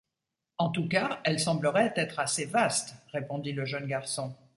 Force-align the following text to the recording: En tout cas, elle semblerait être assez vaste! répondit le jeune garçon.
En 0.57 0.69
tout 0.71 0.87
cas, 0.87 1.21
elle 1.25 1.39
semblerait 1.39 1.93
être 1.95 2.17
assez 2.19 2.45
vaste! 2.47 2.95
répondit 3.13 3.51
le 3.53 3.65
jeune 3.65 3.85
garçon. 3.85 4.35